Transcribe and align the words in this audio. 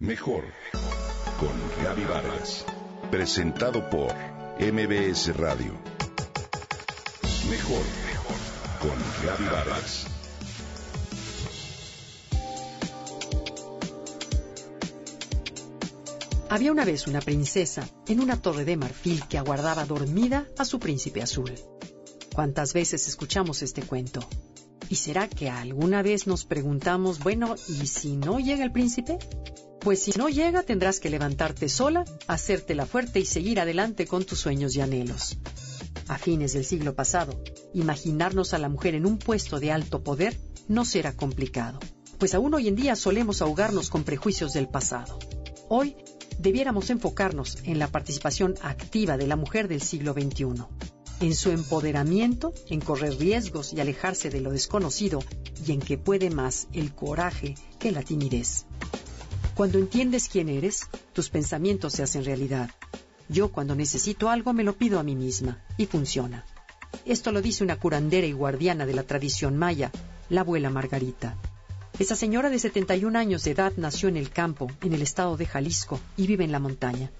Mejor 0.00 0.44
con 1.40 1.82
Gaby 1.82 2.04
Vargas. 2.04 2.64
Presentado 3.10 3.90
por 3.90 4.14
MBS 4.60 5.36
Radio. 5.36 5.72
Mejor 7.50 7.82
con 8.80 9.26
Gaby 9.26 9.44
Vargas. 9.46 10.06
Había 16.48 16.70
una 16.70 16.84
vez 16.84 17.08
una 17.08 17.20
princesa 17.20 17.88
en 18.06 18.20
una 18.20 18.40
torre 18.40 18.64
de 18.64 18.76
marfil 18.76 19.26
que 19.26 19.36
aguardaba 19.36 19.84
dormida 19.84 20.46
a 20.58 20.64
su 20.64 20.78
príncipe 20.78 21.22
azul. 21.22 21.52
¿Cuántas 22.32 22.72
veces 22.72 23.08
escuchamos 23.08 23.62
este 23.62 23.82
cuento? 23.82 24.20
¿Y 24.88 24.94
será 24.94 25.28
que 25.28 25.50
alguna 25.50 26.02
vez 26.02 26.28
nos 26.28 26.44
preguntamos, 26.44 27.18
bueno, 27.18 27.56
¿y 27.66 27.88
si 27.88 28.16
no 28.16 28.38
llega 28.38 28.62
el 28.62 28.70
príncipe? 28.70 29.18
Pues 29.88 30.02
si 30.02 30.10
no 30.18 30.28
llega, 30.28 30.64
tendrás 30.64 31.00
que 31.00 31.08
levantarte 31.08 31.70
sola, 31.70 32.04
hacértela 32.26 32.84
fuerte 32.84 33.20
y 33.20 33.24
seguir 33.24 33.58
adelante 33.58 34.06
con 34.06 34.22
tus 34.22 34.38
sueños 34.38 34.76
y 34.76 34.82
anhelos. 34.82 35.38
A 36.08 36.18
fines 36.18 36.52
del 36.52 36.66
siglo 36.66 36.94
pasado, 36.94 37.42
imaginarnos 37.72 38.52
a 38.52 38.58
la 38.58 38.68
mujer 38.68 38.94
en 38.94 39.06
un 39.06 39.18
puesto 39.18 39.58
de 39.60 39.72
alto 39.72 40.02
poder 40.02 40.38
no 40.68 40.84
será 40.84 41.16
complicado, 41.16 41.80
pues 42.18 42.34
aún 42.34 42.52
hoy 42.52 42.68
en 42.68 42.76
día 42.76 42.96
solemos 42.96 43.40
ahogarnos 43.40 43.88
con 43.88 44.04
prejuicios 44.04 44.52
del 44.52 44.68
pasado. 44.68 45.18
Hoy 45.70 45.96
debiéramos 46.38 46.90
enfocarnos 46.90 47.56
en 47.64 47.78
la 47.78 47.88
participación 47.88 48.56
activa 48.60 49.16
de 49.16 49.26
la 49.26 49.36
mujer 49.36 49.68
del 49.68 49.80
siglo 49.80 50.12
XXI, 50.12 50.66
en 51.20 51.34
su 51.34 51.50
empoderamiento, 51.50 52.52
en 52.68 52.82
correr 52.82 53.16
riesgos 53.18 53.72
y 53.72 53.80
alejarse 53.80 54.28
de 54.28 54.42
lo 54.42 54.50
desconocido, 54.50 55.20
y 55.66 55.72
en 55.72 55.80
que 55.80 55.96
puede 55.96 56.28
más 56.28 56.68
el 56.74 56.94
coraje 56.94 57.54
que 57.78 57.90
la 57.90 58.02
timidez. 58.02 58.66
Cuando 59.58 59.80
entiendes 59.80 60.28
quién 60.28 60.48
eres, 60.48 60.86
tus 61.12 61.30
pensamientos 61.30 61.94
se 61.94 62.04
hacen 62.04 62.24
realidad. 62.24 62.70
Yo 63.28 63.50
cuando 63.50 63.74
necesito 63.74 64.30
algo 64.30 64.52
me 64.52 64.62
lo 64.62 64.74
pido 64.74 65.00
a 65.00 65.02
mí 65.02 65.16
misma 65.16 65.58
y 65.76 65.86
funciona. 65.86 66.44
Esto 67.04 67.32
lo 67.32 67.42
dice 67.42 67.64
una 67.64 67.74
curandera 67.74 68.24
y 68.24 68.30
guardiana 68.30 68.86
de 68.86 68.94
la 68.94 69.02
tradición 69.02 69.56
maya, 69.56 69.90
la 70.28 70.42
abuela 70.42 70.70
Margarita. 70.70 71.36
Esa 71.98 72.14
señora 72.14 72.50
de 72.50 72.60
71 72.60 73.18
años 73.18 73.42
de 73.42 73.50
edad 73.50 73.72
nació 73.76 74.08
en 74.08 74.16
el 74.16 74.30
campo, 74.30 74.70
en 74.80 74.92
el 74.92 75.02
estado 75.02 75.36
de 75.36 75.46
Jalisco, 75.46 75.98
y 76.16 76.28
vive 76.28 76.44
en 76.44 76.52
la 76.52 76.60
montaña. 76.60 77.10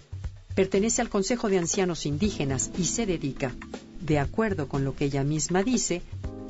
Pertenece 0.55 1.02
al 1.02 1.08
Consejo 1.08 1.48
de 1.48 1.58
Ancianos 1.58 2.06
Indígenas 2.06 2.70
y 2.78 2.84
se 2.84 3.05
dedica, 3.05 3.52
de 4.00 4.20
acuerdo 4.20 4.69
con 4.69 4.84
lo 4.84 4.95
que 4.95 5.06
ella 5.06 5.25
misma 5.25 5.64
dice, 5.64 6.02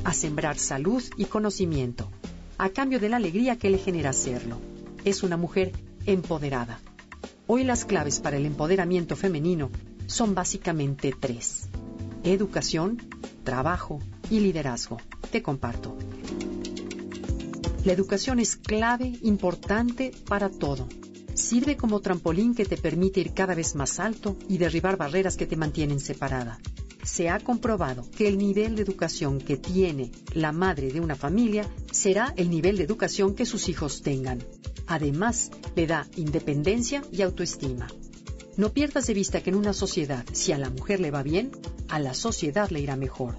a 0.04 0.12
sembrar 0.12 0.58
salud 0.58 1.02
y 1.16 1.24
conocimiento, 1.24 2.10
a 2.58 2.68
cambio 2.68 3.00
de 3.00 3.08
la 3.08 3.16
alegría 3.16 3.56
que 3.56 3.70
le 3.70 3.78
genera 3.78 4.10
hacerlo 4.10 4.60
es 5.08 5.22
una 5.22 5.36
mujer 5.36 5.72
empoderada. 6.06 6.80
Hoy 7.46 7.64
las 7.64 7.84
claves 7.84 8.20
para 8.20 8.36
el 8.36 8.46
empoderamiento 8.46 9.16
femenino 9.16 9.70
son 10.06 10.34
básicamente 10.34 11.14
tres. 11.18 11.68
Educación, 12.24 13.08
trabajo 13.44 14.00
y 14.30 14.40
liderazgo. 14.40 14.98
Te 15.30 15.42
comparto. 15.42 15.96
La 17.84 17.92
educación 17.92 18.38
es 18.38 18.56
clave, 18.56 19.18
importante 19.22 20.12
para 20.26 20.50
todo. 20.50 20.88
Sirve 21.32 21.76
como 21.76 22.00
trampolín 22.00 22.54
que 22.54 22.64
te 22.64 22.76
permite 22.76 23.20
ir 23.20 23.32
cada 23.32 23.54
vez 23.54 23.74
más 23.74 24.00
alto 24.00 24.36
y 24.48 24.58
derribar 24.58 24.96
barreras 24.96 25.36
que 25.36 25.46
te 25.46 25.56
mantienen 25.56 26.00
separada. 26.00 26.58
Se 27.04 27.30
ha 27.30 27.38
comprobado 27.38 28.04
que 28.10 28.28
el 28.28 28.36
nivel 28.36 28.76
de 28.76 28.82
educación 28.82 29.38
que 29.38 29.56
tiene 29.56 30.10
la 30.34 30.52
madre 30.52 30.90
de 30.90 31.00
una 31.00 31.14
familia 31.14 31.66
será 31.90 32.34
el 32.36 32.50
nivel 32.50 32.76
de 32.76 32.84
educación 32.84 33.34
que 33.34 33.46
sus 33.46 33.70
hijos 33.70 34.02
tengan. 34.02 34.40
Además, 34.88 35.50
le 35.76 35.86
da 35.86 36.08
independencia 36.16 37.02
y 37.12 37.22
autoestima. 37.22 37.86
No 38.56 38.72
pierdas 38.72 39.06
de 39.06 39.14
vista 39.14 39.42
que 39.42 39.50
en 39.50 39.56
una 39.56 39.72
sociedad, 39.72 40.24
si 40.32 40.50
a 40.52 40.58
la 40.58 40.70
mujer 40.70 40.98
le 40.98 41.10
va 41.10 41.22
bien, 41.22 41.52
a 41.88 42.00
la 42.00 42.14
sociedad 42.14 42.70
le 42.70 42.80
irá 42.80 42.96
mejor. 42.96 43.36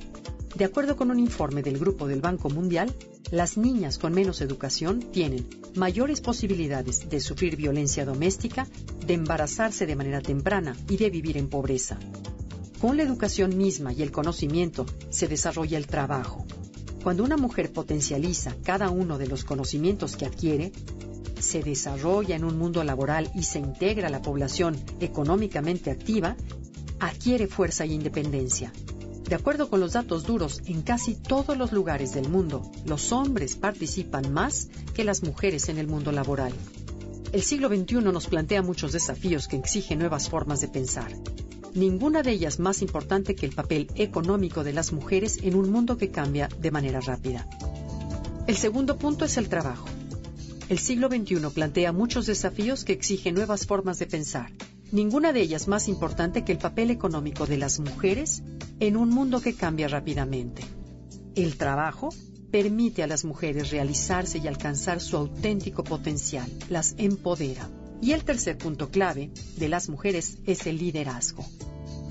De 0.55 0.63
acuerdo 0.63 0.95
con 0.95 1.11
un 1.11 1.19
informe 1.19 1.61
del 1.61 1.79
Grupo 1.79 2.07
del 2.07 2.21
Banco 2.21 2.49
Mundial, 2.49 2.95
las 3.31 3.57
niñas 3.57 3.97
con 3.97 4.13
menos 4.13 4.41
educación 4.41 4.99
tienen 5.11 5.47
mayores 5.75 6.21
posibilidades 6.21 7.09
de 7.09 7.19
sufrir 7.19 7.55
violencia 7.55 8.05
doméstica, 8.05 8.67
de 9.05 9.15
embarazarse 9.15 9.85
de 9.85 9.95
manera 9.95 10.21
temprana 10.21 10.75
y 10.87 10.97
de 10.97 11.09
vivir 11.09 11.37
en 11.37 11.49
pobreza. 11.49 11.99
Con 12.79 12.95
la 12.95 13.03
educación 13.03 13.57
misma 13.57 13.91
y 13.91 14.03
el 14.03 14.11
conocimiento 14.11 14.85
se 15.09 15.27
desarrolla 15.27 15.77
el 15.77 15.87
trabajo. 15.87 16.45
Cuando 17.03 17.23
una 17.23 17.37
mujer 17.37 17.71
potencializa 17.71 18.55
cada 18.63 18.89
uno 18.89 19.17
de 19.17 19.27
los 19.27 19.43
conocimientos 19.43 20.15
que 20.15 20.25
adquiere, 20.25 20.71
se 21.41 21.61
desarrolla 21.61 22.35
en 22.35 22.43
un 22.43 22.57
mundo 22.57 22.83
laboral 22.83 23.31
y 23.35 23.43
se 23.43 23.59
integra 23.59 24.07
a 24.07 24.11
la 24.11 24.21
población 24.21 24.77
económicamente 24.99 25.91
activa, 25.91 26.35
adquiere 26.99 27.47
fuerza 27.47 27.85
y 27.85 27.93
independencia. 27.93 28.71
De 29.29 29.35
acuerdo 29.35 29.69
con 29.69 29.79
los 29.79 29.93
datos 29.93 30.23
duros, 30.23 30.61
en 30.65 30.81
casi 30.81 31.13
todos 31.13 31.55
los 31.55 31.71
lugares 31.71 32.13
del 32.13 32.29
mundo, 32.29 32.71
los 32.85 33.11
hombres 33.11 33.55
participan 33.55 34.33
más 34.33 34.69
que 34.95 35.03
las 35.03 35.21
mujeres 35.21 35.69
en 35.69 35.77
el 35.77 35.87
mundo 35.87 36.11
laboral. 36.11 36.51
El 37.31 37.43
siglo 37.43 37.69
XXI 37.69 38.01
nos 38.11 38.25
plantea 38.25 38.63
muchos 38.63 38.91
desafíos 38.91 39.47
que 39.47 39.55
exigen 39.55 39.99
nuevas 39.99 40.29
formas 40.29 40.61
de 40.61 40.67
pensar. 40.67 41.13
Ninguna 41.75 42.23
de 42.23 42.31
ellas 42.31 42.59
más 42.59 42.81
importante 42.81 43.35
que 43.35 43.45
el 43.45 43.53
papel 43.53 43.91
económico 43.93 44.63
de 44.63 44.73
las 44.73 44.91
mujeres 44.91 45.37
en 45.43 45.53
un 45.53 45.71
mundo 45.71 45.95
que 45.95 46.09
cambia 46.09 46.49
de 46.59 46.71
manera 46.71 46.99
rápida. 46.99 47.47
El 48.47 48.57
segundo 48.57 48.97
punto 48.97 49.25
es 49.25 49.37
el 49.37 49.47
trabajo. 49.47 49.85
El 50.69 50.77
siglo 50.77 51.07
XXI 51.07 51.49
plantea 51.51 51.91
muchos 51.91 52.27
desafíos 52.27 52.83
que 52.83 52.93
exigen 52.93 53.33
nuevas 53.33 53.65
formas 53.65 53.97
de 53.97 54.05
pensar, 54.05 54.51
ninguna 54.91 55.33
de 55.33 55.41
ellas 55.41 55.67
más 55.67 55.87
importante 55.87 56.45
que 56.45 56.51
el 56.51 56.59
papel 56.59 56.91
económico 56.91 57.47
de 57.47 57.57
las 57.57 57.79
mujeres 57.79 58.43
en 58.79 58.95
un 58.95 59.09
mundo 59.09 59.41
que 59.41 59.55
cambia 59.55 59.87
rápidamente. 59.87 60.61
El 61.33 61.57
trabajo 61.57 62.09
permite 62.51 63.01
a 63.01 63.07
las 63.07 63.25
mujeres 63.25 63.71
realizarse 63.71 64.37
y 64.37 64.47
alcanzar 64.47 65.01
su 65.01 65.17
auténtico 65.17 65.83
potencial, 65.83 66.47
las 66.69 66.93
empodera. 66.99 67.67
Y 67.99 68.11
el 68.11 68.23
tercer 68.23 68.59
punto 68.59 68.91
clave 68.91 69.31
de 69.57 69.69
las 69.69 69.89
mujeres 69.89 70.37
es 70.45 70.67
el 70.67 70.77
liderazgo. 70.77 71.43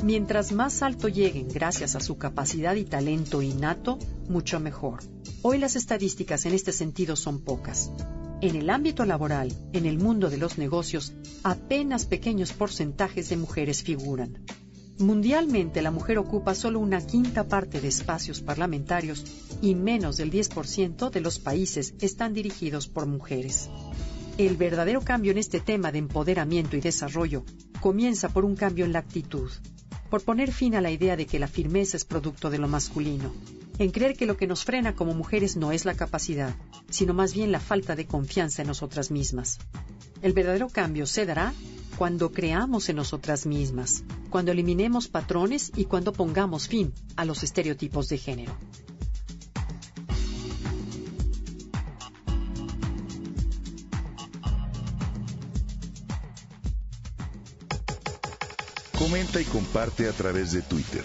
Mientras 0.02 0.50
más 0.50 0.82
alto 0.82 1.06
lleguen 1.06 1.46
gracias 1.46 1.94
a 1.94 2.00
su 2.00 2.18
capacidad 2.18 2.74
y 2.74 2.84
talento 2.84 3.40
innato, 3.40 4.00
mucho 4.28 4.58
mejor. 4.58 4.98
Hoy 5.42 5.58
las 5.58 5.76
estadísticas 5.76 6.44
en 6.44 6.54
este 6.54 6.72
sentido 6.72 7.14
son 7.14 7.40
pocas. 7.40 7.92
En 8.40 8.54
el 8.54 8.70
ámbito 8.70 9.04
laboral, 9.04 9.52
en 9.72 9.84
el 9.84 9.98
mundo 9.98 10.30
de 10.30 10.36
los 10.36 10.58
negocios, 10.58 11.12
apenas 11.42 12.06
pequeños 12.06 12.52
porcentajes 12.52 13.28
de 13.30 13.36
mujeres 13.36 13.82
figuran. 13.82 14.44
Mundialmente 15.00 15.82
la 15.82 15.90
mujer 15.90 16.18
ocupa 16.18 16.54
solo 16.54 16.78
una 16.78 17.04
quinta 17.04 17.48
parte 17.48 17.80
de 17.80 17.88
espacios 17.88 18.40
parlamentarios 18.40 19.24
y 19.60 19.74
menos 19.74 20.16
del 20.18 20.30
10% 20.30 21.10
de 21.10 21.20
los 21.20 21.40
países 21.40 21.94
están 22.00 22.32
dirigidos 22.32 22.86
por 22.86 23.06
mujeres. 23.06 23.70
El 24.38 24.56
verdadero 24.56 25.00
cambio 25.00 25.32
en 25.32 25.38
este 25.38 25.58
tema 25.58 25.90
de 25.90 25.98
empoderamiento 25.98 26.76
y 26.76 26.80
desarrollo 26.80 27.44
comienza 27.80 28.28
por 28.28 28.44
un 28.44 28.54
cambio 28.54 28.84
en 28.84 28.92
la 28.92 29.00
actitud, 29.00 29.50
por 30.10 30.22
poner 30.22 30.52
fin 30.52 30.76
a 30.76 30.80
la 30.80 30.92
idea 30.92 31.16
de 31.16 31.26
que 31.26 31.40
la 31.40 31.48
firmeza 31.48 31.96
es 31.96 32.04
producto 32.04 32.50
de 32.50 32.58
lo 32.58 32.68
masculino, 32.68 33.32
en 33.78 33.90
creer 33.90 34.16
que 34.16 34.26
lo 34.26 34.36
que 34.36 34.46
nos 34.46 34.64
frena 34.64 34.94
como 34.94 35.14
mujeres 35.14 35.56
no 35.56 35.72
es 35.72 35.84
la 35.84 35.94
capacidad, 35.94 36.54
sino 36.90 37.14
más 37.14 37.32
bien 37.32 37.52
la 37.52 37.60
falta 37.60 37.94
de 37.94 38.06
confianza 38.06 38.62
en 38.62 38.68
nosotras 38.68 39.10
mismas. 39.10 39.58
El 40.20 40.32
verdadero 40.32 40.68
cambio 40.68 41.06
se 41.06 41.26
dará 41.26 41.54
cuando 41.96 42.32
creamos 42.32 42.88
en 42.88 42.96
nosotras 42.96 43.46
mismas, 43.46 44.04
cuando 44.30 44.52
eliminemos 44.52 45.08
patrones 45.08 45.72
y 45.76 45.84
cuando 45.84 46.12
pongamos 46.12 46.68
fin 46.68 46.92
a 47.16 47.24
los 47.24 47.42
estereotipos 47.42 48.08
de 48.08 48.18
género. 48.18 48.56
Comenta 58.98 59.40
y 59.40 59.44
comparte 59.44 60.08
a 60.08 60.12
través 60.12 60.52
de 60.52 60.62
Twitter. 60.62 61.04